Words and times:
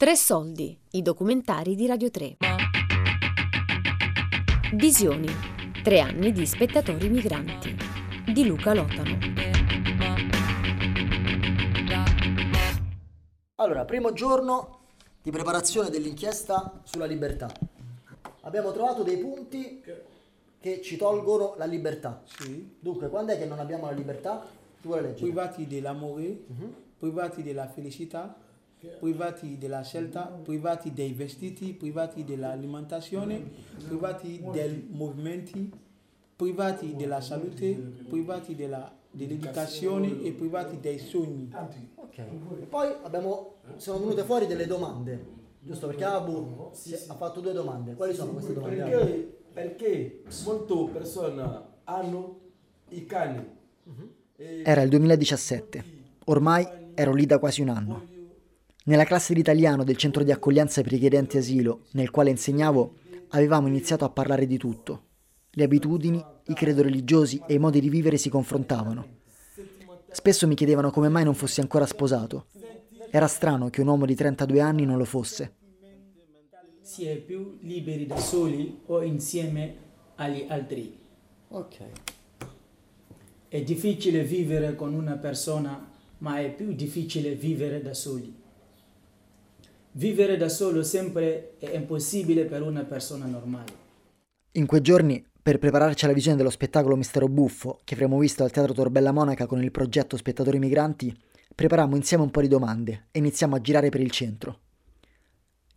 Tre 0.00 0.16
soldi, 0.16 0.74
i 0.92 1.02
documentari 1.02 1.74
di 1.74 1.86
Radio 1.86 2.10
3. 2.10 2.38
Visioni, 4.72 5.28
tre 5.82 6.00
anni 6.00 6.32
di 6.32 6.46
spettatori 6.46 7.10
migranti, 7.10 7.76
di 8.32 8.46
Luca 8.46 8.72
Lotano. 8.72 9.18
Allora, 13.56 13.84
primo 13.84 14.14
giorno 14.14 14.78
di 15.20 15.30
preparazione 15.30 15.90
dell'inchiesta 15.90 16.80
sulla 16.84 17.04
libertà. 17.04 17.52
Abbiamo 18.40 18.72
trovato 18.72 19.02
dei 19.02 19.18
punti 19.18 19.82
che 20.58 20.80
ci 20.80 20.96
tolgono 20.96 21.56
la 21.58 21.66
libertà. 21.66 22.22
Sì. 22.24 22.76
Dunque, 22.80 23.10
quando 23.10 23.32
è 23.32 23.38
che 23.38 23.44
non 23.44 23.58
abbiamo 23.58 23.84
la 23.84 23.92
libertà? 23.92 24.46
Chi 24.80 24.86
vuole 24.86 25.02
leggere? 25.02 25.20
Privati 25.24 25.66
dell'amore, 25.66 26.42
privati 26.96 27.42
della 27.42 27.68
felicità, 27.68 28.48
privati 28.98 29.58
della 29.58 29.82
scelta, 29.82 30.22
privati 30.26 30.92
dei 30.92 31.12
vestiti, 31.12 31.72
privati 31.74 32.24
dell'alimentazione, 32.24 33.42
privati 33.86 34.42
dei 34.52 34.86
movimenti, 34.90 35.70
privati 36.36 36.96
della 36.96 37.20
salute, 37.20 37.72
privati 38.08 38.54
della- 38.54 38.92
dell'educazione 39.10 40.22
e 40.22 40.32
privati 40.32 40.78
dei 40.80 40.98
sogni. 40.98 41.50
Ok. 41.96 42.18
E 42.18 42.64
poi 42.68 42.92
abbiamo, 43.02 43.54
sono 43.76 43.98
venute 43.98 44.22
fuori 44.24 44.46
delle 44.46 44.66
domande, 44.66 45.24
giusto? 45.60 45.86
Perché 45.88 46.04
Abu 46.04 46.70
si- 46.72 46.94
ha 46.94 47.14
fatto 47.14 47.40
due 47.40 47.52
domande. 47.52 47.94
Quali 47.94 48.14
sono 48.14 48.32
queste 48.32 48.52
domande? 48.54 48.82
Perché, 48.82 49.38
perché 49.52 50.22
molte 50.44 50.74
persone 50.92 51.60
hanno 51.84 52.38
i 52.90 53.04
cani. 53.04 53.44
E 54.36 54.62
Era 54.64 54.80
il 54.82 54.88
2017. 54.88 55.84
Ormai 56.26 56.66
ero 56.94 57.12
lì 57.12 57.26
da 57.26 57.38
quasi 57.38 57.60
un 57.60 57.68
anno. 57.68 58.02
Nella 58.90 59.04
classe 59.04 59.34
di 59.34 59.38
italiano 59.38 59.84
del 59.84 59.96
centro 59.96 60.24
di 60.24 60.32
accoglienza 60.32 60.82
per 60.82 60.90
richiedenti 60.90 61.38
asilo, 61.38 61.82
nel 61.92 62.10
quale 62.10 62.30
insegnavo, 62.30 62.94
avevamo 63.28 63.68
iniziato 63.68 64.04
a 64.04 64.10
parlare 64.10 64.48
di 64.48 64.58
tutto. 64.58 65.02
Le 65.50 65.62
abitudini, 65.62 66.20
i 66.46 66.54
credo 66.54 66.82
religiosi 66.82 67.40
e 67.46 67.54
i 67.54 67.58
modi 67.58 67.78
di 67.78 67.88
vivere 67.88 68.16
si 68.16 68.28
confrontavano. 68.28 69.18
Spesso 70.10 70.48
mi 70.48 70.56
chiedevano 70.56 70.90
come 70.90 71.08
mai 71.08 71.22
non 71.22 71.34
fossi 71.34 71.60
ancora 71.60 71.86
sposato. 71.86 72.46
Era 73.12 73.28
strano 73.28 73.70
che 73.70 73.80
un 73.80 73.86
uomo 73.86 74.06
di 74.06 74.16
32 74.16 74.60
anni 74.60 74.84
non 74.84 74.98
lo 74.98 75.04
fosse. 75.04 75.54
si 76.82 77.04
è 77.04 77.14
più 77.14 77.58
liberi 77.60 78.06
da 78.06 78.16
soli 78.16 78.80
o 78.86 79.04
insieme 79.04 79.76
agli 80.16 80.46
altri. 80.48 80.98
Ok. 81.50 81.76
È 83.46 83.62
difficile 83.62 84.24
vivere 84.24 84.74
con 84.74 84.94
una 84.94 85.14
persona, 85.14 85.88
ma 86.18 86.40
è 86.40 86.52
più 86.52 86.72
difficile 86.72 87.36
vivere 87.36 87.82
da 87.82 87.94
soli. 87.94 88.39
Vivere 89.92 90.36
da 90.36 90.48
solo 90.48 90.84
sempre 90.84 91.56
è 91.58 91.74
impossibile 91.74 92.44
per 92.44 92.62
una 92.62 92.84
persona 92.84 93.26
normale. 93.26 93.72
In 94.52 94.66
quei 94.66 94.80
giorni, 94.82 95.26
per 95.42 95.58
prepararci 95.58 96.04
alla 96.04 96.14
visione 96.14 96.36
dello 96.36 96.50
spettacolo 96.50 96.94
Mistero 96.94 97.26
Buffo, 97.26 97.80
che 97.82 97.94
avremmo 97.94 98.16
visto 98.20 98.44
al 98.44 98.52
Teatro 98.52 98.72
Torbella 98.72 99.10
Monaca 99.10 99.46
con 99.46 99.60
il 99.60 99.72
progetto 99.72 100.16
Spettatori 100.16 100.60
Migranti, 100.60 101.12
preparammo 101.52 101.96
insieme 101.96 102.22
un 102.22 102.30
po' 102.30 102.40
di 102.40 102.46
domande 102.46 103.08
e 103.10 103.18
iniziamo 103.18 103.56
a 103.56 103.60
girare 103.60 103.88
per 103.88 104.00
il 104.00 104.12
centro. 104.12 104.60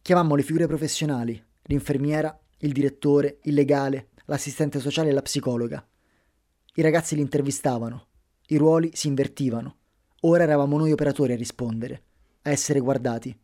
Chiamammo 0.03 0.35
le 0.35 0.43
figure 0.43 0.67
professionali, 0.67 1.43
l'infermiera, 1.63 2.39
il 2.59 2.71
direttore, 2.71 3.39
il 3.43 3.55
legale, 3.55 4.09
l'assistente 4.25 4.79
sociale 4.79 5.09
e 5.09 5.13
la 5.13 5.23
psicologa. 5.23 5.83
I 6.75 6.81
ragazzi 6.83 7.15
li 7.15 7.21
intervistavano, 7.21 8.09
i 8.49 8.57
ruoli 8.57 8.91
si 8.93 9.07
invertivano. 9.07 9.77
Ora 10.21 10.43
eravamo 10.43 10.77
noi 10.77 10.91
operatori 10.91 11.33
a 11.33 11.37
rispondere, 11.37 12.03
a 12.43 12.51
essere 12.51 12.79
guardati. 12.79 13.35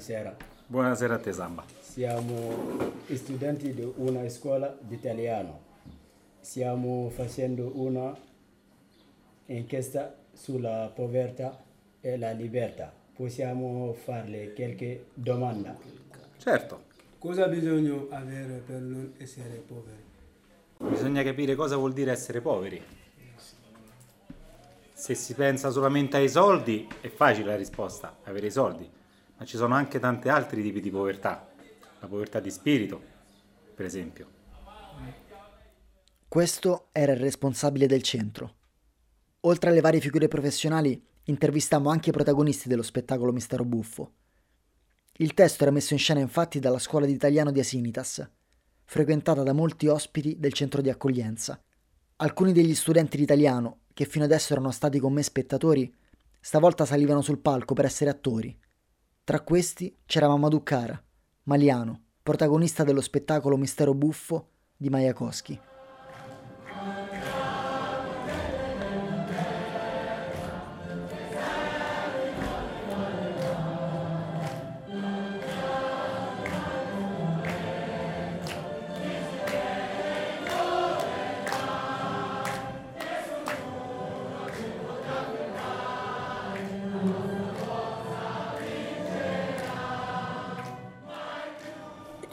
Buonasera, 0.00 0.36
Buonasera 0.66 1.14
a 1.14 1.18
te 1.18 1.32
Samba. 1.32 1.64
siamo 1.80 2.92
studenti 3.14 3.72
di 3.72 3.90
una 3.96 4.28
scuola 4.28 4.76
di 4.78 4.94
italiano. 4.94 5.58
Stiamo 6.38 7.08
facendo 7.08 7.70
una 7.80 8.14
inchiesta 9.46 10.14
sulla 10.34 10.92
povertà 10.94 11.64
e 12.02 12.18
la 12.18 12.32
libertà. 12.32 12.92
Possiamo 13.14 13.94
farle 13.94 14.52
qualche 14.52 15.06
domanda? 15.14 15.74
Certo, 16.36 16.82
Cosa 17.18 17.48
bisogna 17.48 17.94
avere 18.10 18.62
per 18.66 18.80
non 18.82 19.14
essere 19.16 19.62
poveri? 19.66 20.04
bisogna 20.90 21.22
capire 21.22 21.54
cosa 21.54 21.76
vuol 21.76 21.94
dire 21.94 22.12
essere 22.12 22.42
poveri. 22.42 22.82
Se 24.92 25.14
si 25.14 25.32
pensa 25.32 25.70
solamente 25.70 26.18
ai 26.18 26.28
soldi, 26.28 26.86
è 27.00 27.08
facile 27.08 27.46
la 27.46 27.56
risposta, 27.56 28.18
avere 28.24 28.48
i 28.48 28.50
soldi, 28.50 28.88
ma 29.36 29.44
ci 29.44 29.56
sono 29.56 29.74
anche 29.74 29.98
tanti 29.98 30.28
altri 30.28 30.62
tipi 30.62 30.80
di 30.80 30.90
povertà. 30.90 31.48
La 32.00 32.06
povertà 32.06 32.40
di 32.40 32.50
spirito, 32.50 33.00
per 33.74 33.84
esempio. 33.84 34.34
Questo 36.28 36.88
era 36.92 37.12
il 37.12 37.20
responsabile 37.20 37.86
del 37.86 38.02
centro. 38.02 38.54
Oltre 39.40 39.70
alle 39.70 39.80
varie 39.80 40.00
figure 40.00 40.28
professionali, 40.28 41.00
intervistammo 41.24 41.88
anche 41.88 42.10
i 42.10 42.12
protagonisti 42.12 42.68
dello 42.68 42.82
spettacolo 42.82 43.32
Mistero 43.32 43.64
Buffo. 43.64 44.12
Il 45.18 45.34
testo 45.34 45.62
era 45.62 45.72
messo 45.72 45.94
in 45.94 45.98
scena 45.98 46.20
infatti 46.20 46.58
dalla 46.58 46.78
scuola 46.78 47.06
di 47.06 47.12
italiano 47.12 47.50
di 47.50 47.60
Asinitas, 47.60 48.28
frequentata 48.84 49.42
da 49.42 49.52
molti 49.52 49.86
ospiti 49.86 50.38
del 50.38 50.52
centro 50.52 50.82
di 50.82 50.90
accoglienza. 50.90 51.58
Alcuni 52.16 52.52
degli 52.52 52.74
studenti 52.74 53.16
di 53.16 53.22
italiano, 53.22 53.80
che 53.94 54.04
fino 54.04 54.24
adesso 54.24 54.52
erano 54.52 54.70
stati 54.70 54.98
con 54.98 55.12
me 55.12 55.22
spettatori, 55.22 55.92
stavolta 56.40 56.84
salivano 56.84 57.22
sul 57.22 57.38
palco 57.38 57.74
per 57.74 57.86
essere 57.86 58.10
attori. 58.10 58.56
Tra 59.26 59.40
questi 59.40 59.92
c'era 60.06 60.28
Mamadou 60.28 60.62
Kara, 60.62 61.02
maliano, 61.46 62.00
protagonista 62.22 62.84
dello 62.84 63.00
spettacolo 63.00 63.56
Mistero 63.56 63.92
Buffo 63.92 64.50
di 64.76 64.88
Majakowski. 64.88 65.58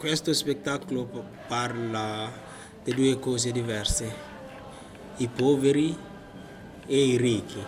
Questo 0.04 0.34
spettacolo 0.34 1.08
parla 1.48 2.30
di 2.84 2.92
due 2.92 3.18
cose 3.18 3.52
diverse, 3.52 4.14
i 5.16 5.28
poveri 5.28 5.96
e 6.86 7.04
i 7.06 7.16
ricchi. 7.16 7.64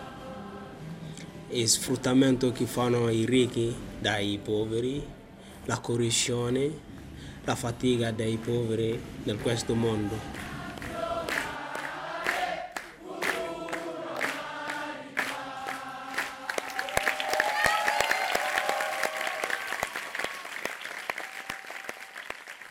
Il 1.49 1.67
sfruttamento 1.67 2.51
che 2.51 2.67
fanno 2.67 3.09
i 3.09 3.25
ricchi 3.25 3.75
dai 3.99 4.37
poveri, 4.37 5.03
la 5.65 5.79
corruzione, 5.79 6.69
la 7.43 7.55
fatica 7.55 8.11
dei 8.11 8.37
poveri 8.37 9.01
in 9.23 9.41
questo 9.41 9.73
mondo. 9.73 10.36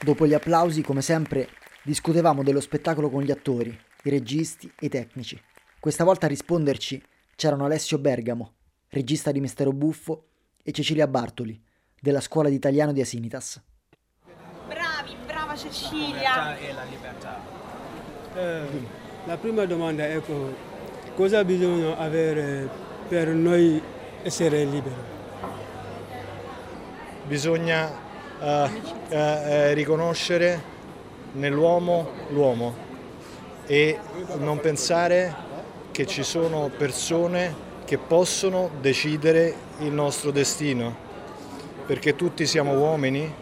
Dopo 0.07 0.25
gli 0.25 0.35
applausi, 0.35 0.83
come 0.83 1.03
sempre, 1.03 1.49
discutevamo 1.83 2.45
dello 2.45 2.61
spettacolo 2.61 3.11
con 3.11 3.25
gli 3.25 3.33
attori, 3.33 3.77
i 4.05 4.09
registi 4.09 4.73
e 4.79 4.87
i 4.87 4.89
tecnici. 4.89 5.37
Questa 5.81 6.05
volta 6.05 6.27
a 6.27 6.29
risponderci 6.29 7.03
c'erano 7.35 7.65
Alessio 7.65 7.99
Bergamo, 7.99 8.53
regista 8.91 9.33
di 9.33 9.41
Mistero 9.41 9.73
Buffo, 9.73 10.27
e 10.63 10.71
Cecilia 10.71 11.09
Bartoli, 11.09 11.61
della 12.01 12.21
scuola 12.21 12.49
di 12.49 12.55
italiano 12.55 12.93
di 12.93 13.01
Asinitas. 13.01 13.61
Bravi, 14.69 15.17
brava 15.27 15.57
Cecilia. 15.57 16.57
Eh, 16.57 16.73
la 19.25 19.37
prima 19.39 19.65
domanda 19.65 20.07
è 20.07 20.21
co- 20.21 20.55
cosa 21.17 21.43
bisogna 21.43 21.99
avere 21.99 22.71
per 23.09 23.27
noi 23.31 23.83
essere 24.23 24.65
liberi? 24.67 24.95
Bisogna 27.27 28.06
eh, 28.41 28.69
eh, 29.09 29.75
riconoscere 29.75 30.75
nell'uomo 31.33 32.09
l'uomo 32.31 32.75
e 33.67 33.99
non 34.39 34.61
pensare 34.61 35.35
che 35.91 36.07
ci 36.07 36.23
sono 36.23 36.71
persone 36.77 37.65
che 37.85 37.99
possono 37.99 38.71
decidere 38.81 39.55
il 39.79 39.93
nostro 39.93 40.31
destino, 40.31 40.95
perché 41.87 42.17
tutti 42.17 42.47
siamo 42.47 42.77
uomini 42.79 43.33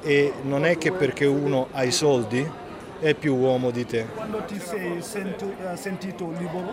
e 0.00 0.32
non 0.42 0.64
è 0.64 0.78
che 0.78 0.90
perché 0.90 1.26
uno 1.26 1.68
ha 1.72 1.84
i 1.84 1.92
soldi 1.92 2.50
è 2.98 3.14
più 3.14 3.36
uomo 3.36 3.70
di 3.70 3.84
te. 3.84 4.06
Quando 4.14 4.42
ti 4.44 4.58
sei 4.58 5.02
sento- 5.02 5.50
eh, 5.50 5.76
sentito 5.76 6.32
libero? 6.36 6.72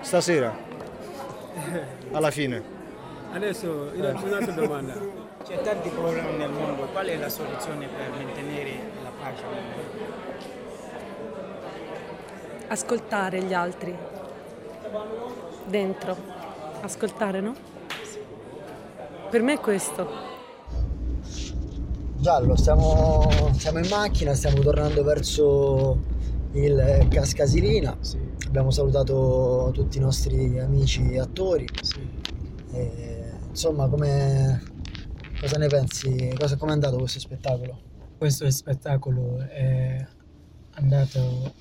Stasera, 0.00 0.56
alla 2.12 2.30
fine. 2.30 2.62
Adesso 3.32 3.90
un'altra 3.94 4.52
domanda. 4.52 5.21
C'è 5.44 5.60
tanti 5.60 5.88
problemi 5.88 6.36
nel 6.36 6.50
mondo, 6.50 6.84
qual 6.92 7.06
è 7.06 7.16
la 7.18 7.28
soluzione 7.28 7.88
per 7.88 8.10
mantenere 8.10 8.70
la 9.02 9.10
pace 9.20 9.42
nel 9.42 9.62
mondo? 9.64 10.20
Ascoltare 12.68 13.42
gli 13.42 13.52
altri. 13.52 13.96
Dentro. 15.66 16.16
Ascoltare, 16.82 17.40
no? 17.40 17.54
Per 19.30 19.42
me 19.42 19.54
è 19.54 19.58
questo. 19.58 20.08
Giallo, 22.18 22.54
stiamo, 22.54 23.28
siamo 23.58 23.78
in 23.80 23.88
macchina, 23.88 24.34
stiamo 24.34 24.60
tornando 24.60 25.02
verso 25.02 25.98
il 26.52 27.08
Cascasilina. 27.10 27.96
Abbiamo 28.46 28.70
salutato 28.70 29.70
tutti 29.74 29.98
i 29.98 30.00
nostri 30.00 30.60
amici 30.60 31.18
attori. 31.18 31.66
E, 32.72 33.32
insomma, 33.48 33.88
come, 33.88 34.62
cosa 35.42 35.58
ne 35.58 35.66
pensi? 35.66 36.32
Cosa, 36.38 36.56
com'è 36.56 36.70
andato 36.70 36.96
questo 36.98 37.18
spettacolo? 37.18 37.76
Questo 38.16 38.48
spettacolo 38.48 39.38
è 39.40 40.06
andato 40.74 41.54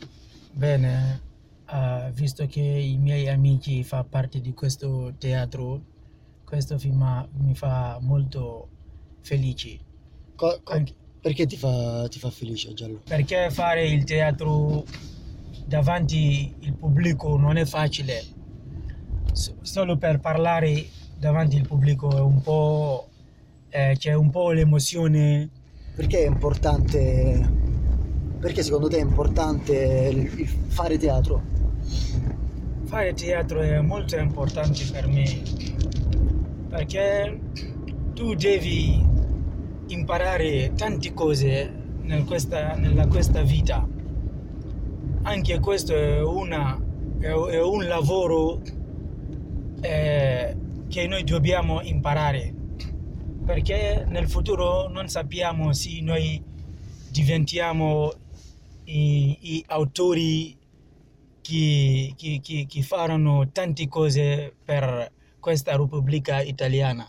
bene, 0.52 1.22
eh, 1.68 2.12
visto 2.14 2.46
che 2.46 2.62
i 2.62 2.98
miei 2.98 3.28
amici 3.28 3.84
fanno 3.84 4.06
parte 4.08 4.40
di 4.40 4.54
questo 4.54 5.16
teatro, 5.18 5.82
questo 6.46 6.78
fa, 6.78 7.28
mi 7.32 7.56
fa 7.56 7.98
molto 8.02 8.70
felice. 9.22 9.80
Co- 10.36 10.60
co- 10.64 10.84
perché 11.20 11.48
ti 11.48 11.58
fa, 11.58 12.08
ti 12.08 12.20
fa 12.20 12.30
felice 12.30 12.74
Giallo? 12.76 13.02
Perché 13.04 13.50
fare 13.50 13.88
il 13.88 14.04
teatro 14.04 14.86
davanti 15.66 16.54
al 16.66 16.74
pubblico 16.74 17.36
non 17.36 17.58
è 17.58 17.66
facile. 17.66 18.24
Solo 19.34 19.98
per 19.98 20.20
parlare 20.20 20.88
davanti 21.18 21.58
al 21.58 21.68
pubblico 21.68 22.16
è 22.16 22.20
un 22.20 22.42
po', 22.42 23.11
eh, 23.72 23.96
c'è 23.98 24.14
un 24.14 24.30
po' 24.30 24.52
l'emozione. 24.52 25.50
Perché 25.96 26.24
è 26.24 26.28
importante? 26.28 27.50
Perché 28.40 28.62
secondo 28.62 28.88
te 28.88 28.98
è 28.98 29.02
importante 29.02 30.10
il, 30.12 30.40
il 30.40 30.48
fare 30.48 30.98
teatro? 30.98 31.42
Fare 32.84 33.14
teatro 33.14 33.62
è 33.62 33.82
molto 33.82 34.18
importante 34.18 34.84
per 34.92 35.08
me 35.08 35.80
perché 36.72 37.38
tu 38.14 38.34
devi 38.34 39.06
imparare 39.88 40.72
tante 40.74 41.14
cose 41.14 41.70
nel 42.04 42.24
questa, 42.24 42.76
nella 42.76 43.08
questa 43.08 43.42
vita. 43.42 43.86
Anche 45.24 45.60
questo 45.60 45.94
è, 45.94 46.22
una, 46.24 46.82
è, 47.20 47.28
è 47.28 47.62
un 47.62 47.88
lavoro 47.88 48.62
eh, 49.82 50.56
che 50.88 51.08
noi 51.08 51.24
dobbiamo 51.26 51.82
imparare 51.82 52.54
perché 53.52 54.06
nel 54.08 54.30
futuro 54.30 54.88
non 54.88 55.10
sappiamo 55.10 55.74
se 55.74 56.00
noi 56.00 56.42
diventiamo 57.10 58.14
i, 58.86 59.38
i 59.42 59.64
autori 59.68 60.58
che, 61.42 62.14
che, 62.16 62.40
che, 62.42 62.66
che 62.66 62.82
faranno 62.82 63.50
tante 63.52 63.90
cose 63.90 64.56
per 64.64 65.12
questa 65.42 65.76
Repubblica 65.76 66.42
Italiana 66.42 67.06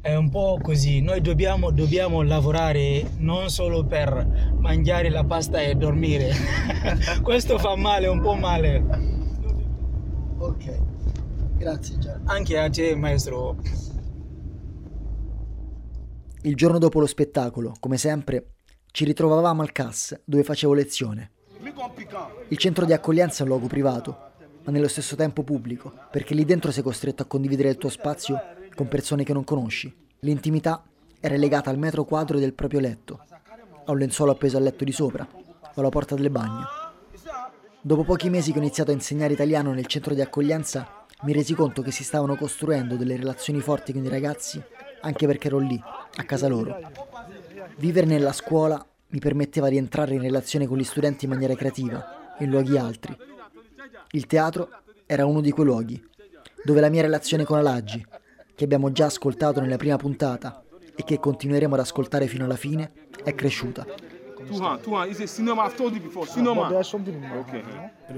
è 0.00 0.14
un 0.14 0.30
po' 0.30 0.58
così, 0.62 1.00
noi 1.00 1.20
dobbiamo, 1.20 1.70
dobbiamo, 1.70 2.22
lavorare 2.22 3.10
non 3.18 3.48
solo 3.48 3.84
per 3.84 4.52
mangiare 4.58 5.08
la 5.08 5.24
pasta 5.24 5.60
e 5.60 5.74
dormire, 5.74 6.30
questo 7.22 7.58
fa 7.58 7.74
male, 7.74 8.06
un 8.06 8.20
po' 8.20 8.34
male. 8.34 8.84
Ok, 10.36 10.78
grazie 11.56 11.98
Gianni. 11.98 12.22
Anche 12.26 12.58
a 12.58 12.68
te 12.68 12.94
maestro. 12.94 13.56
Il 16.46 16.56
giorno 16.56 16.76
dopo 16.76 17.00
lo 17.00 17.06
spettacolo, 17.06 17.72
come 17.80 17.96
sempre, 17.96 18.56
ci 18.92 19.06
ritrovavamo 19.06 19.62
al 19.62 19.72
CAS 19.72 20.20
dove 20.26 20.44
facevo 20.44 20.74
lezione. 20.74 21.30
Il 22.48 22.58
centro 22.58 22.84
di 22.84 22.92
accoglienza 22.92 23.38
è 23.38 23.42
un 23.44 23.48
luogo 23.48 23.66
privato, 23.66 24.32
ma 24.62 24.70
nello 24.70 24.88
stesso 24.88 25.16
tempo 25.16 25.42
pubblico, 25.42 25.94
perché 26.10 26.34
lì 26.34 26.44
dentro 26.44 26.70
sei 26.70 26.82
costretto 26.82 27.22
a 27.22 27.26
condividere 27.26 27.70
il 27.70 27.78
tuo 27.78 27.88
spazio 27.88 28.38
con 28.74 28.88
persone 28.88 29.24
che 29.24 29.32
non 29.32 29.42
conosci. 29.42 29.90
L'intimità 30.18 30.84
è 31.18 31.28
relegata 31.28 31.70
al 31.70 31.78
metro 31.78 32.04
quadro 32.04 32.38
del 32.38 32.52
proprio 32.52 32.80
letto, 32.80 33.24
a 33.86 33.90
un 33.90 33.96
lenzuolo 33.96 34.32
appeso 34.32 34.58
al 34.58 34.64
letto 34.64 34.84
di 34.84 34.92
sopra 34.92 35.26
o 35.26 35.80
alla 35.80 35.88
porta 35.88 36.14
del 36.14 36.28
bagno. 36.28 36.66
Dopo 37.80 38.04
pochi 38.04 38.28
mesi 38.28 38.52
che 38.52 38.58
ho 38.58 38.62
iniziato 38.62 38.90
a 38.90 38.94
insegnare 38.94 39.32
italiano 39.32 39.72
nel 39.72 39.86
centro 39.86 40.12
di 40.12 40.20
accoglienza, 40.20 41.06
mi 41.22 41.32
resi 41.32 41.54
conto 41.54 41.80
che 41.80 41.90
si 41.90 42.04
stavano 42.04 42.36
costruendo 42.36 42.96
delle 42.96 43.16
relazioni 43.16 43.60
forti 43.60 43.94
con 43.94 44.04
i 44.04 44.10
ragazzi 44.10 44.62
anche 45.04 45.26
perché 45.26 45.48
ero 45.48 45.58
lì, 45.58 45.80
a 46.16 46.22
casa 46.24 46.48
loro. 46.48 46.76
Vivere 47.76 48.06
nella 48.06 48.32
scuola 48.32 48.84
mi 49.08 49.18
permetteva 49.18 49.68
di 49.68 49.76
entrare 49.76 50.14
in 50.14 50.22
relazione 50.22 50.66
con 50.66 50.78
gli 50.78 50.84
studenti 50.84 51.26
in 51.26 51.30
maniera 51.30 51.54
creativa, 51.54 52.34
in 52.38 52.50
luoghi 52.50 52.76
altri. 52.76 53.16
Il 54.12 54.26
teatro 54.26 54.68
era 55.06 55.26
uno 55.26 55.40
di 55.40 55.50
quei 55.50 55.66
luoghi, 55.66 56.02
dove 56.64 56.80
la 56.80 56.88
mia 56.88 57.02
relazione 57.02 57.44
con 57.44 57.58
Alaggi, 57.58 58.04
che 58.54 58.64
abbiamo 58.64 58.90
già 58.92 59.06
ascoltato 59.06 59.60
nella 59.60 59.76
prima 59.76 59.96
puntata 59.96 60.64
e 60.94 61.04
che 61.04 61.18
continueremo 61.18 61.74
ad 61.74 61.80
ascoltare 61.80 62.26
fino 62.26 62.44
alla 62.44 62.56
fine, 62.56 62.92
è 63.22 63.34
cresciuta. 63.34 63.86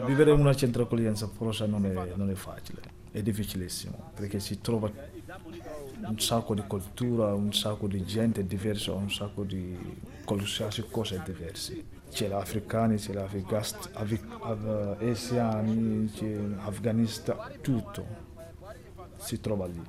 Vivere 0.05 0.33
in 0.33 0.41
una 0.41 0.55
centro 0.55 0.85
accoglienza 0.85 1.29
forse 1.29 1.67
non 1.67 1.85
è, 1.87 2.12
non 2.15 2.31
è 2.31 2.35
facile, 2.35 2.81
è 3.11 3.23
difficilissimo 3.23 4.12
perché 4.15 4.41
si 4.41 4.61
trova 4.61 4.91
un 6.08 6.19
sacco 6.19 6.54
di 6.54 6.62
cultura, 6.66 7.34
un 7.34 7.52
sacco 7.52 7.87
di 7.87 8.04
gente 8.04 8.46
diversa, 8.46 8.93
un 8.93 9.10
sacco 9.10 9.43
di 9.44 9.76
qualsiasi 10.25 10.84
cosa 10.90 11.16
diverse. 11.19 11.84
C'è 12.10 12.28
l'africani, 12.28 12.96
c'è 12.96 13.12
l'afgani, 13.12 13.50
c'è 16.12 16.34
l'afganista, 16.34 17.50
tutto 17.60 18.25
si 19.16 19.40
trova 19.40 19.66
lì. 19.66 19.82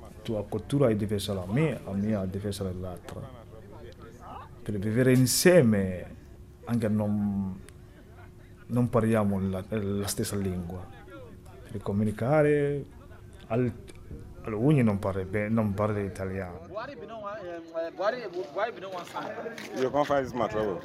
La 0.00 0.08
tua 0.22 0.44
cultura 0.44 0.88
è 0.88 0.96
diversa 0.96 1.32
dalla 1.32 1.52
mia, 1.52 1.80
la 1.84 1.92
mia 1.92 2.22
è 2.22 2.26
diversa 2.26 2.64
dall'altra. 2.64 3.20
Per 4.62 4.78
vivere 4.78 5.12
insieme 5.12 6.14
anche 6.64 6.88
non, 6.88 7.56
non 8.66 8.88
parliamo 8.88 9.40
la, 9.40 9.64
la 9.68 10.06
stessa 10.06 10.36
lingua. 10.36 10.84
Per 11.70 11.80
comunicare 11.82 12.84
Alcuni 14.46 14.80
non 14.80 15.00
parla, 15.00 15.24
non 15.48 15.74
parla 15.74 15.98
italiano. 15.98 16.60
This 19.74 20.32
much 20.32 20.50
trouble. 20.50 20.80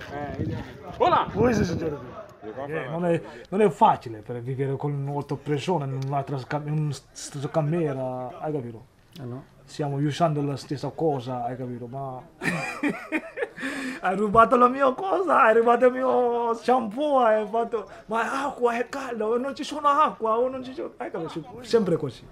Hola! 0.97 1.27
Eh, 1.31 2.87
non, 2.89 3.05
è, 3.05 3.21
non 3.49 3.61
è 3.61 3.69
facile 3.69 4.21
per 4.21 4.41
vivere 4.41 4.75
con 4.77 5.07
otto 5.13 5.35
persone 5.35 5.85
in 5.85 5.99
un'altra 6.07 6.39
in 6.65 6.71
una 6.71 6.95
stessa 7.11 7.49
camera, 7.49 8.39
hai 8.39 8.51
capito? 8.51 8.85
Eh 9.19 9.25
no. 9.25 9.43
Stiamo 9.63 9.97
usando 9.97 10.41
la 10.41 10.57
stessa 10.57 10.89
cosa, 10.89 11.43
hai 11.43 11.55
capito? 11.55 11.85
Ma 11.85 12.19
hai 14.01 14.15
rubato 14.15 14.55
la 14.55 14.69
mia 14.69 14.91
cosa, 14.93 15.43
hai 15.43 15.53
rubato 15.53 15.85
il 15.85 15.91
mio 15.91 16.55
shampoo, 16.55 17.19
hai 17.19 17.45
fatto 17.45 17.87
ma 18.07 18.47
acqua 18.47 18.75
è 18.75 18.89
calda, 18.89 19.25
non 19.37 19.53
ci 19.53 19.63
sono 19.63 19.87
acqua, 19.87 20.35
non 20.49 20.63
ci 20.63 20.73
sono, 20.73 20.93
hai 20.97 21.11
capito? 21.11 21.59
Sempre 21.61 21.95
così 21.97 22.25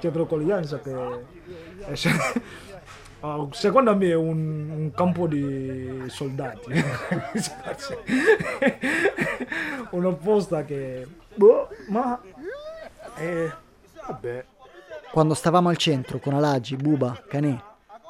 centro 0.00 0.22
accoglienza 0.22 0.80
che 0.80 0.90
è, 0.90 1.92
uh, 3.20 3.48
secondo 3.52 3.96
me 3.96 4.08
è 4.08 4.14
un, 4.14 4.70
un 4.70 4.90
campo 4.92 5.26
di 5.26 6.04
soldati 6.08 6.72
una 9.90 10.12
posta 10.12 10.64
che 10.64 11.06
boh, 11.34 11.68
ma 11.88 12.20
eh, 13.16 13.52
vabbè 14.06 14.44
Quando 15.10 15.34
stavamo 15.34 15.68
al 15.70 15.76
centro 15.76 16.18
con 16.18 16.34
Alagi, 16.34 16.76
Buba, 16.76 17.22
Canè 17.26 17.56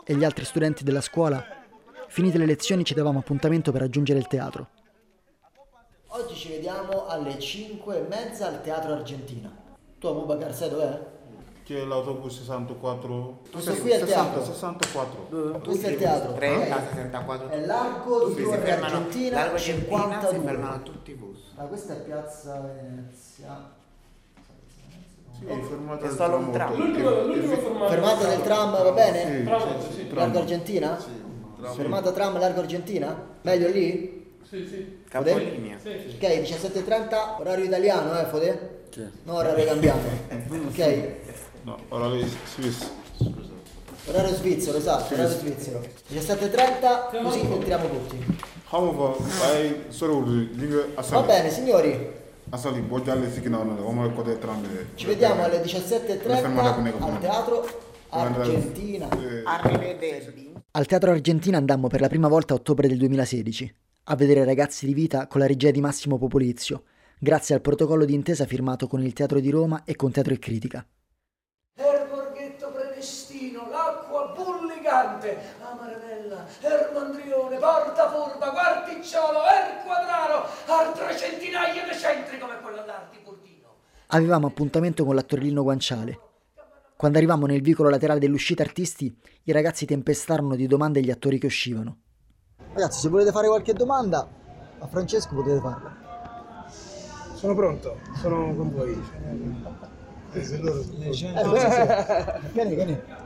e 0.05 0.15
gli 0.15 0.25
altri 0.25 0.45
studenti 0.45 0.83
della 0.83 1.01
scuola, 1.01 1.45
finite 2.09 2.39
le 2.39 2.47
lezioni 2.47 2.85
ci 2.85 2.95
davamo 2.95 3.19
appuntamento 3.21 3.71
per 3.73 3.83
raggiungere 3.83 4.19
il 4.19 4.27
teatro. 4.27 4.69
Oggi 6.09 6.35
ci 6.35 6.49
vediamo 6.49 7.07
alle 7.07 7.39
5 7.39 7.99
e 7.99 8.07
mezza 8.09 8.47
al 8.47 8.63
Teatro 8.63 8.95
Argentina. 8.95 9.55
Tu 9.99 10.13
Buba 10.13 10.37
Garzè 10.37 10.69
dov'è? 10.69 11.16
C'è 11.67 11.85
l'autobus 11.85 12.39
64. 12.39 13.41
Questo 13.51 13.75
qui 13.79 13.91
è 13.91 13.97
il 13.97 14.05
teatro. 14.05 14.45
64. 14.45 15.61
Questo 15.65 15.87
è 15.89 15.91
il 15.91 15.97
teatro. 15.99 16.33
30, 16.35 16.77
ok? 16.77 16.83
64. 16.91 17.49
È 17.49 17.67
largo 17.67 18.29
di 18.29 18.43
Torre 18.45 18.59
fermano, 18.59 18.95
Argentina 18.95 19.37
largo 19.37 19.55
Argentina 19.57 19.97
52. 20.21 20.39
si 20.39 20.45
fermano 20.45 20.83
tutti 20.85 21.11
i 21.11 21.15
bus. 21.15 21.39
Ah, 21.57 21.65
questa 21.65 21.95
è 21.95 21.97
piazza 22.03 22.61
Venezia. 22.61 23.71
Sì, 25.37 25.45
fermata 25.45 26.05
È 26.05 26.07
del 26.09 26.17
tram. 26.17 26.53
tram. 26.53 26.77
L'ultimo- 26.77 27.11
l'ultimo 27.25 27.89
Fermata 27.89 28.29
del 28.29 28.43
tram, 28.43 28.71
va 28.71 28.93
bene? 28.93 29.25
Sì, 29.25 29.89
sì, 29.89 29.93
sì, 29.93 30.07
tram. 30.07 30.19
Largo 30.19 30.39
Argentina? 30.39 30.97
tram. 31.59 31.75
Fermata 31.75 32.13
tram 32.13 32.39
Largo 32.39 32.61
Argentina? 32.61 33.27
Meglio 33.43 33.69
lì? 33.71 34.37
Sì, 34.49 34.65
sì. 34.69 35.03
Fode? 35.09 35.33
Capolinea. 35.33 35.77
Ok, 35.79 36.21
17.30, 36.21 37.41
orario 37.41 37.65
italiano, 37.65 38.17
eh 38.21 38.25
Fode? 38.27 38.75
No, 39.25 39.35
orario 39.35 39.65
cambiato. 39.65 40.07
ok? 40.69 41.15
No, 41.67 41.77
orario 41.89 42.25
svizzero. 42.55 42.93
Orario 44.07 44.35
svizzero, 44.37 44.79
esatto, 44.79 45.15
orario 45.15 45.37
svizzero. 45.37 45.81
17.30, 46.13 47.23
così 47.25 47.41
entriamo 47.41 47.89
tutti. 47.89 48.55
xam 48.71 48.83
nga 48.83 49.13
fa 49.15 49.47
ay 49.55 49.85
sorewul 49.89 50.51
li 50.55 50.67
nga 50.67 51.03
Va 51.11 51.23
bene, 51.23 51.51
signori, 51.51 51.91
asali 52.51 52.81
jàllee 53.05 53.31
si 53.31 53.49
la 53.49 53.59
moom 53.59 53.95
mooy 53.95 54.13
côté 54.15 54.39
32 54.39 54.87
ci 54.95 55.07
vediamo 55.07 55.43
alle 55.43 55.61
17.30 55.63 57.03
al 57.03 57.19
teatro 57.19 57.65
Argentina. 58.11 59.09
Arrivederci. 59.45 60.53
Al 60.71 60.87
Teatro 60.87 61.11
Argentina 61.11 61.59
andammo 61.59 61.89
per 61.89 62.01
la 62.01 62.09
prima 62.09 62.29
volta 62.29 62.55
a 62.55 62.57
ottobre 62.57 62.87
del 62.87 62.99
2016 62.99 63.75
a 64.05 64.15
vedere 64.15 64.45
Ragazzi 64.45 64.87
di 64.87 64.95
Vita 64.95 65.27
con 65.27 65.41
la 65.41 65.47
regia 65.49 65.73
di 65.73 65.81
Massimo 65.81 66.17
Popolizio, 66.17 66.85
grazie 67.19 67.57
al 67.57 67.61
protocollo 67.61 68.05
di 68.05 68.15
intesa 68.15 68.47
firmato 68.47 68.87
con 68.87 69.03
il 69.03 69.13
Teatro 69.13 69.41
di 69.41 69.51
Roma 69.51 69.83
e 69.85 69.97
con 69.97 70.13
Teatro 70.13 70.33
e 70.33 70.39
Critica. 70.39 70.87
Bullicante, 74.97 75.39
Amarella, 75.61 76.47
Er 76.61 76.91
Mandrione, 76.95 77.59
Porta 77.59 78.11
Furba, 78.11 78.51
Guarticciolo, 78.51 79.41
Er 79.45 79.85
Quadraro, 79.85 80.47
altre 80.67 81.17
centinaia 81.17 81.85
di 81.85 81.99
centri 81.99 82.39
come 82.39 82.59
quello 82.61 82.83
d'Arti 82.83 83.23
Curtino. 83.23 83.75
Avevamo 84.09 84.47
appuntamento 84.47 85.05
con 85.05 85.15
l'attore 85.15 85.43
Lino 85.43 85.63
Guanciale. 85.63 86.21
Quando 86.97 87.19
arrivavamo 87.19 87.47
nel 87.47 87.61
vicolo 87.61 87.91
laterale 87.91 88.21
dell'uscita 88.21 88.63
artisti, 88.63 89.15
i 89.45 89.53
ragazzi 89.53 89.85
tempestarono 89.85 90.57
di 90.57 90.67
domande 90.67 91.01
agli 91.01 91.11
attori 91.11 91.39
che 91.39 91.47
uscivano. 91.47 91.99
Ragazzi, 92.73 93.01
se 93.01 93.09
volete 93.09 93.33
fare 93.33 93.49
qualche 93.49 93.75
domanda 93.75 94.27
a 94.79 94.87
Francesco 94.87 95.35
potete 95.35 95.61
farla. 95.61 95.95
Sono 97.35 97.55
pronto, 97.55 97.99
sono 98.15 98.55
con 98.55 98.73
voi. 98.73 99.96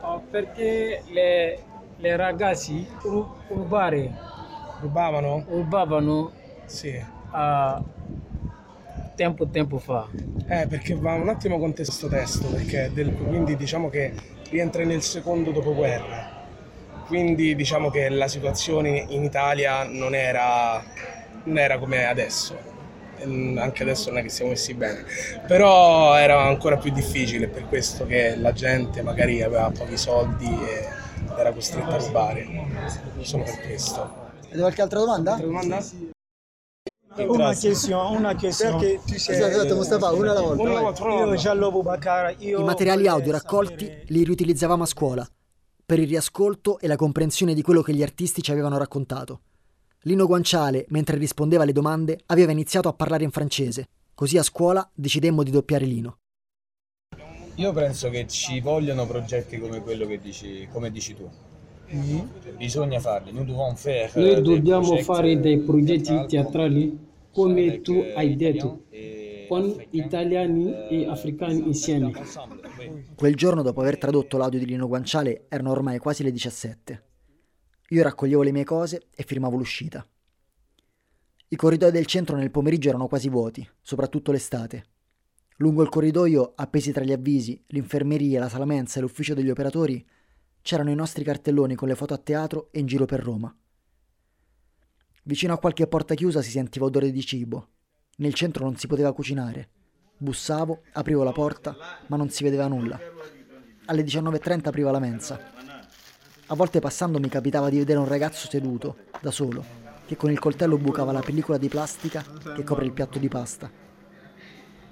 Eh, 0.02 0.20
perché 0.30 1.02
le, 1.08 1.58
le 1.96 2.16
ragazzi 2.16 2.86
ru- 3.02 3.26
rubare, 3.48 4.10
Rubavano? 4.80 5.44
rubavano 5.48 6.32
Sì. 6.66 6.98
a 7.32 7.82
tempo 9.14 9.46
tempo 9.48 9.78
fa. 9.78 10.08
Eh, 10.48 10.66
perché 10.66 10.94
va 10.94 11.14
un 11.14 11.28
attimo 11.28 11.58
con 11.58 11.74
questo 11.74 12.08
testo, 12.08 12.46
perché 12.48 12.90
del- 12.94 13.12
quindi 13.14 13.56
diciamo 13.56 13.88
che 13.90 14.14
rientra 14.50 14.84
nel 14.84 15.02
secondo 15.02 15.50
dopoguerra. 15.50 16.38
Quindi 17.06 17.54
diciamo 17.56 17.90
che 17.90 18.08
la 18.08 18.28
situazione 18.28 19.04
in 19.08 19.24
Italia 19.24 19.82
non 19.84 20.14
era, 20.14 20.80
non 21.44 21.58
era 21.58 21.78
come 21.78 22.06
adesso. 22.06 22.69
Mm, 23.26 23.58
Anche 23.58 23.82
adesso 23.82 24.08
non 24.10 24.18
è 24.20 24.22
che 24.22 24.28
siamo 24.30 24.50
messi 24.52 24.72
bene, 24.74 25.04
però 25.46 26.16
era 26.16 26.42
ancora 26.42 26.76
più 26.78 26.90
difficile 26.92 27.48
per 27.48 27.66
questo 27.68 28.06
che 28.06 28.34
la 28.36 28.52
gente 28.52 29.02
magari 29.02 29.42
aveva 29.42 29.70
pochi 29.76 29.96
soldi 29.96 30.46
e 30.46 30.88
era 31.38 31.52
costretta 31.52 31.94
a 31.94 31.98
rubare. 31.98 32.46
Solo 33.20 33.44
per 33.44 33.60
questo. 33.60 34.00
Avete 34.00 34.58
qualche 34.58 34.82
altra 34.82 34.98
domanda? 35.00 35.32
Altra 35.32 35.46
domanda? 35.46 35.84
Una 37.16 37.54
question, 37.56 38.16
una 38.16 38.34
question. 38.36 38.78
Perché 38.78 39.00
tu 39.04 39.18
sei- 39.18 39.34
Esatto, 39.34 39.50
esatto, 39.52 39.74
Mustafa, 39.74 40.12
una 40.12 40.30
alla 40.30 40.40
volta, 40.40 40.62
Una 40.62 40.72
vai. 40.72 40.82
volta, 40.82 41.04
Io 41.08 41.34
Giallo 41.34 41.70
Bubakara, 41.72 42.30
io 42.38 42.60
I 42.60 42.64
materiali 42.64 43.06
audio 43.08 43.32
raccolti 43.32 44.02
li 44.06 44.24
riutilizzavamo 44.24 44.84
a 44.84 44.86
scuola, 44.86 45.28
per 45.84 45.98
il 45.98 46.06
riascolto 46.08 46.78
e 46.78 46.86
la 46.86 46.96
comprensione 46.96 47.52
di 47.52 47.62
quello 47.62 47.82
che 47.82 47.92
gli 47.92 48.02
artisti 48.02 48.42
ci 48.42 48.52
avevano 48.52 48.78
raccontato. 48.78 49.40
Lino 50.04 50.26
Guanciale, 50.26 50.86
mentre 50.88 51.18
rispondeva 51.18 51.64
alle 51.64 51.72
domande, 51.72 52.20
aveva 52.26 52.52
iniziato 52.52 52.88
a 52.88 52.94
parlare 52.94 53.22
in 53.22 53.30
francese. 53.30 53.88
Così 54.14 54.38
a 54.38 54.42
scuola 54.42 54.88
decidemmo 54.94 55.42
di 55.42 55.50
doppiare 55.50 55.84
Lino. 55.84 56.16
Io 57.56 57.72
penso 57.74 58.08
che 58.08 58.26
ci 58.26 58.60
vogliono 58.60 59.06
progetti 59.06 59.58
come 59.58 59.82
quello 59.82 60.06
che 60.06 60.18
dici, 60.18 60.66
come 60.72 60.90
dici 60.90 61.14
tu. 61.14 61.28
Bisogna 62.56 62.98
farli, 62.98 63.32
noi 63.32 63.44
dobbiamo 63.44 63.74
faire 63.74 64.10
Noi 64.14 64.34
dei 64.34 64.42
dobbiamo 64.42 64.96
fare 64.98 65.38
dei 65.38 65.58
progetti 65.58 66.24
teatrali 66.26 66.98
come 67.30 67.82
tu 67.82 67.92
eh, 67.92 68.14
hai 68.14 68.36
detto, 68.36 68.84
con 69.48 69.84
italiani 69.90 70.72
e 70.88 71.08
africani 71.08 71.66
insieme. 71.66 72.10
Quel 73.14 73.34
giorno, 73.34 73.60
dopo 73.60 73.82
aver 73.82 73.98
tradotto 73.98 74.38
l'audio 74.38 74.60
di 74.60 74.64
Lino 74.64 74.88
Guanciale, 74.88 75.44
erano 75.48 75.72
ormai 75.72 75.98
quasi 75.98 76.22
le 76.22 76.32
17. 76.32 77.09
Io 77.92 78.04
raccoglievo 78.04 78.42
le 78.42 78.52
mie 78.52 78.62
cose 78.62 79.08
e 79.12 79.24
firmavo 79.24 79.56
l'uscita. 79.56 80.06
I 81.48 81.56
corridoi 81.56 81.90
del 81.90 82.06
centro 82.06 82.36
nel 82.36 82.52
pomeriggio 82.52 82.88
erano 82.88 83.08
quasi 83.08 83.28
vuoti, 83.28 83.68
soprattutto 83.80 84.30
l'estate. 84.30 84.84
Lungo 85.56 85.82
il 85.82 85.88
corridoio, 85.88 86.52
appesi 86.54 86.92
tra 86.92 87.02
gli 87.02 87.10
avvisi, 87.10 87.60
l'infermeria, 87.68 88.38
la 88.38 88.48
sala 88.48 88.64
mensa 88.64 88.98
e 88.98 89.02
l'ufficio 89.02 89.34
degli 89.34 89.50
operatori, 89.50 90.06
c'erano 90.62 90.90
i 90.90 90.94
nostri 90.94 91.24
cartelloni 91.24 91.74
con 91.74 91.88
le 91.88 91.96
foto 91.96 92.14
a 92.14 92.18
teatro 92.18 92.68
e 92.70 92.78
in 92.78 92.86
giro 92.86 93.06
per 93.06 93.20
Roma. 93.24 93.52
Vicino 95.24 95.52
a 95.52 95.58
qualche 95.58 95.88
porta 95.88 96.14
chiusa 96.14 96.42
si 96.42 96.50
sentiva 96.50 96.86
odore 96.86 97.10
di 97.10 97.20
cibo. 97.22 97.70
Nel 98.18 98.34
centro 98.34 98.62
non 98.62 98.76
si 98.76 98.86
poteva 98.86 99.12
cucinare. 99.12 99.68
Bussavo, 100.16 100.82
aprivo 100.92 101.24
la 101.24 101.32
porta, 101.32 101.76
ma 102.06 102.16
non 102.16 102.30
si 102.30 102.44
vedeva 102.44 102.68
nulla. 102.68 103.00
Alle 103.86 104.04
19.30 104.04 104.68
apriva 104.68 104.92
la 104.92 105.00
mensa. 105.00 105.59
A 106.50 106.56
volte 106.56 106.80
passando 106.80 107.20
mi 107.20 107.28
capitava 107.28 107.70
di 107.70 107.78
vedere 107.78 108.00
un 108.00 108.08
ragazzo 108.08 108.48
seduto, 108.48 108.96
da 109.20 109.30
solo, 109.30 109.64
che 110.04 110.16
con 110.16 110.32
il 110.32 110.40
coltello 110.40 110.78
bucava 110.78 111.12
la 111.12 111.20
pellicola 111.20 111.58
di 111.58 111.68
plastica 111.68 112.24
che 112.56 112.64
copre 112.64 112.84
il 112.84 112.90
piatto 112.90 113.20
di 113.20 113.28
pasta. 113.28 113.70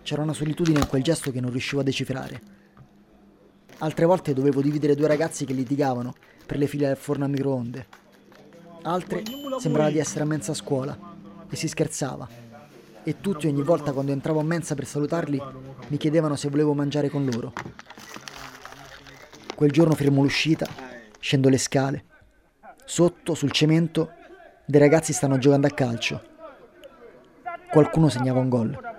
C'era 0.03 0.23
una 0.23 0.35
solitudine 0.35 0.79
in 0.79 0.87
quel 0.87 1.03
gesto 1.03 1.33
che 1.33 1.41
non 1.41 1.51
riuscivo 1.51 1.81
a 1.81 1.85
decifrare. 1.85 2.41
Altre 3.79 4.05
volte 4.05 4.35
dovevo 4.35 4.63
dividere 4.63 4.95
due 4.95 5.09
ragazzi 5.09 5.45
che 5.45 5.53
litigavano 5.53 6.15
per 6.47 6.59
le 6.59 6.69
file 6.69 6.87
del 6.87 6.97
forno 6.97 7.25
a 7.25 7.29
microonde. 7.29 7.87
Altre 8.83 9.25
sembrava 9.59 9.91
di 9.91 9.99
essere 9.99 10.23
a 10.23 10.27
mensa 10.27 10.53
a 10.53 10.55
scuola 10.55 10.97
e 11.51 11.57
si 11.57 11.67
scherzava. 11.67 12.29
E 13.03 13.21
tutti 13.21 13.49
ogni 13.49 13.63
volta 13.63 13.91
quando 13.91 14.13
entravo 14.13 14.39
a 14.39 14.45
mensa 14.45 14.77
per 14.77 14.87
salutarli 14.87 15.43
mi 15.89 15.97
chiedevano 15.97 16.37
se 16.37 16.51
volevo 16.51 16.73
mangiare 16.73 17.09
con 17.09 17.25
loro. 17.25 17.53
Quel 19.57 19.73
giorno 19.73 19.95
fermo 19.97 20.23
l'uscita, 20.23 20.87
scendo 21.19 21.49
le 21.49 21.59
scale. 21.59 22.05
Sotto, 22.85 23.35
sul 23.35 23.51
cemento, 23.53 24.13
dei 24.65 24.81
ragazzi 24.81 25.13
stanno 25.13 25.39
giocando 25.39 25.67
a 25.67 25.71
calcio. 25.71 26.23
Qualcuno 27.71 28.09
segnava 28.09 28.41
un 28.41 28.49
gol. 28.49 28.97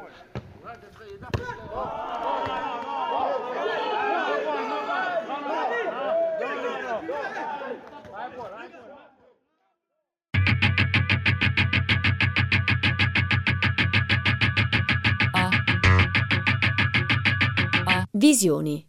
Visioni. 18.12 18.86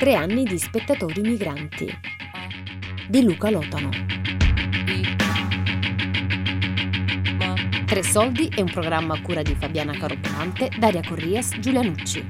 Tre 0.00 0.14
anni 0.14 0.44
di 0.44 0.56
spettatori 0.56 1.20
migranti. 1.20 1.86
Di 3.06 3.22
Luca 3.22 3.50
Lotano. 3.50 3.90
Tre 7.84 8.02
soldi 8.02 8.48
è 8.48 8.62
un 8.62 8.70
programma 8.70 9.16
a 9.16 9.20
cura 9.20 9.42
di 9.42 9.54
Fabiana 9.54 9.92
Carobolante, 9.92 10.70
Daria 10.78 11.02
Corrias, 11.06 11.58
Giulianucci. 11.58 12.24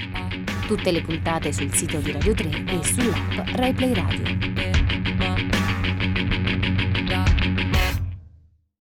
Tutte 0.66 0.90
le 0.90 1.00
puntate 1.02 1.52
sul 1.52 1.72
sito 1.72 1.98
di 1.98 2.10
Radio 2.10 2.34
3 2.34 2.48
e 2.48 2.82
sull'app 2.82 3.54
RaiPlay 3.54 3.94
Radio. 3.94 4.49